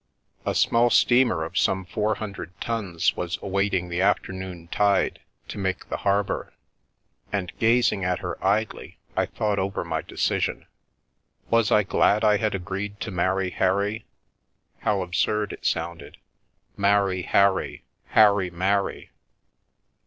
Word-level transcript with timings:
A 0.47 0.55
small 0.55 0.89
steamer 0.89 1.43
of 1.43 1.59
some 1.59 1.85
400 1.85 2.59
tons 2.59 3.15
was 3.15 3.37
awaiting 3.39 3.87
the 3.87 4.01
afternoon 4.01 4.67
tide 4.69 5.19
to 5.49 5.59
make 5.59 5.89
the 5.89 5.97
harbour, 5.97 6.53
and 7.31 7.55
gazing 7.59 8.03
at 8.03 8.17
her 8.17 8.43
idly, 8.43 8.97
I 9.15 9.27
thought 9.27 9.59
over 9.59 9.85
my 9.85 10.01
decision. 10.01 10.65
Was 11.51 11.71
I 11.71 11.83
glad 11.83 12.23
I 12.23 12.37
had 12.37 12.55
agreed 12.55 12.99
to 13.01 13.11
marry 13.11 13.51
Harry? 13.51 14.05
How 14.79 15.03
absurd 15.03 15.53
it 15.53 15.67
sounded— 15.67 16.17
Marry 16.75 17.21
Harry, 17.21 17.83
Harry 18.07 18.49
marry! 18.49 19.11